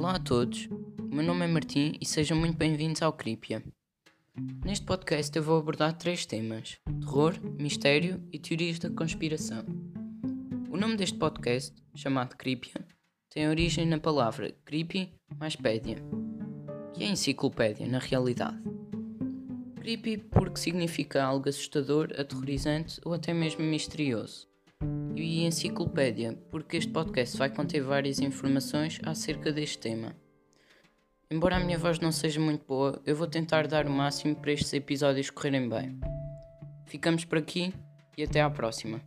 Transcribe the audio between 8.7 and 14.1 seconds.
da conspiração. O nome deste podcast, chamado Crípia, tem origem na